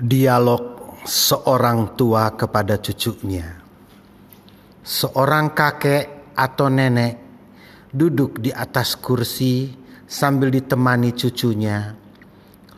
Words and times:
Dialog 0.00 0.96
seorang 1.04 1.92
tua 1.92 2.32
kepada 2.32 2.80
cucunya. 2.80 3.60
Seorang 4.80 5.52
kakek 5.52 6.32
atau 6.32 6.72
nenek 6.72 7.20
duduk 7.92 8.40
di 8.40 8.48
atas 8.48 8.96
kursi 8.96 9.68
sambil 10.08 10.48
ditemani 10.48 11.12
cucunya. 11.12 11.92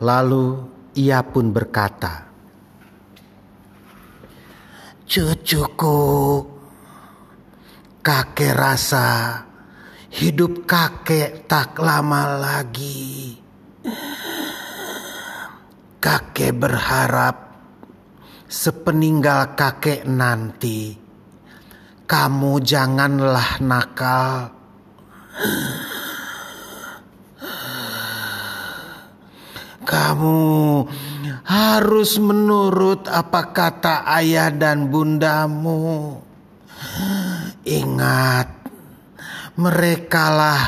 Lalu 0.03 0.47
ia 0.99 1.23
pun 1.23 1.55
berkata, 1.55 2.27
"Cucuku, 5.07 6.03
kakek 8.03 8.51
rasa 8.51 9.07
hidup 10.11 10.67
kakek 10.67 11.47
tak 11.47 11.79
lama 11.79 12.35
lagi." 12.35 13.32
Kakek 16.03 16.59
berharap 16.59 17.37
sepeninggal 18.51 19.55
kakek 19.55 20.03
nanti 20.03 20.99
kamu 22.13 22.61
janganlah 22.61 23.63
nakal. 23.65 24.53
Kamu 29.87 30.43
harus 31.47 32.11
menurut 32.21 33.07
apa 33.07 33.55
kata 33.55 34.05
ayah 34.19 34.53
dan 34.53 34.91
bundamu. 34.93 36.19
Ingat, 37.63 38.49
merekalah 39.55 40.63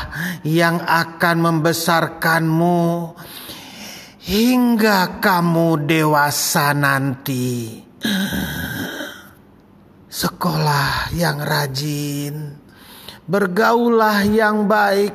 yang 0.47 0.79
akan 0.81 1.37
membesarkanmu 1.43 2.81
hingga 4.25 5.21
kamu 5.21 5.85
dewasa 5.85 6.73
nanti. 6.73 7.77
Sekolah 10.09 11.13
yang 11.13 11.43
rajin, 11.43 12.57
bergaulah 13.29 14.25
yang 14.25 14.65
baik 14.65 15.13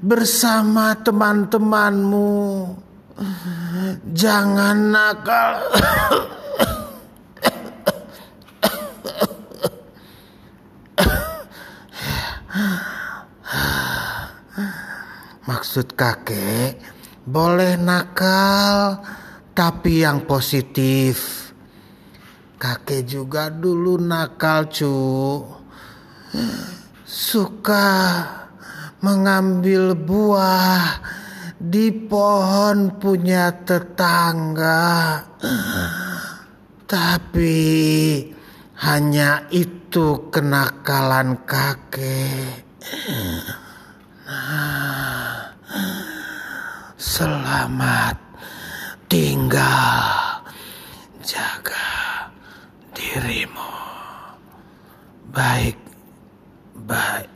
bersama 0.00 0.96
teman-temanmu. 0.96 2.72
Jangan 4.14 4.78
nakal. 4.94 5.54
Maksud 15.48 15.96
kakek, 15.96 16.76
boleh 17.28 17.76
nakal, 17.76 19.04
tapi 19.52 20.00
yang 20.00 20.24
positif. 20.24 21.52
Kakek 22.56 23.04
juga 23.04 23.52
dulu 23.52 24.00
nakal, 24.00 24.72
cu. 24.72 24.96
Suka 27.04 27.88
mengambil 29.04 29.92
buah 29.94 31.04
di 31.60 31.92
pohon 31.92 32.96
punya 32.96 33.52
tetangga. 33.62 35.22
Tapi 36.88 37.60
hanya 38.80 39.44
itu 39.52 40.32
kenakalan 40.32 41.44
kakek. 41.44 42.64
Selamat 47.18 48.14
tinggal. 49.10 50.38
Jaga 51.18 52.30
dirimu. 52.94 53.74
Baik, 55.34 55.74
baik. 56.86 57.26